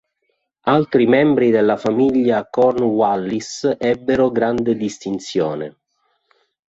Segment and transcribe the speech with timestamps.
[0.65, 5.77] Altri membri della famiglia Cornwallis ebbero grande distinzione.